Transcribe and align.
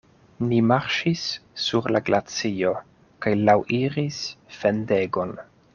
Ni 0.51 0.61
marŝis 0.69 1.25
sur 1.65 1.91
la 1.97 2.01
glacio 2.09 2.73
kaj 3.27 3.35
laŭiris 3.45 4.23
fendegon. 4.61 5.39